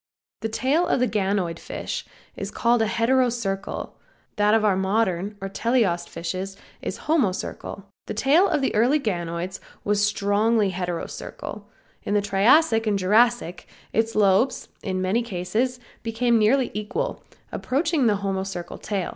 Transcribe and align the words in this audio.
The 0.39 0.49
tail 0.49 0.87
of 0.87 0.99
the 0.99 1.07
ganoid 1.07 1.59
fish 1.59 2.05
is 2.35 2.49
called 2.49 2.81
heterocercal, 2.81 3.91
that 4.35 4.55
of 4.55 4.65
our 4.65 4.75
modern 4.75 5.37
or 5.39 5.47
teleost 5.47 6.09
fishes 6.09 6.57
is 6.81 7.01
homocercal. 7.01 7.83
The 8.07 8.15
tail 8.15 8.47
of 8.49 8.63
all 8.63 8.69
early 8.73 8.97
ganoids 8.97 9.59
was 9.83 10.03
strongly 10.03 10.71
heterocercal. 10.71 11.65
In 12.01 12.15
the 12.15 12.21
Triassic 12.23 12.87
and 12.87 12.97
Jurassic 12.97 13.67
its 13.93 14.15
lobes 14.15 14.69
in 14.81 15.03
many 15.03 15.21
cases 15.21 15.79
became 16.01 16.39
nearly 16.39 16.71
equal, 16.73 17.23
approaching 17.51 18.07
the 18.07 18.17
homocercal 18.17 18.81
tail. 18.81 19.09